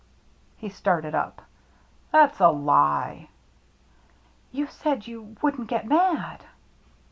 [0.57, 1.43] He started up."
[2.11, 3.29] That's a lie!""
[4.51, 6.41] You said you— wouldn't get mad."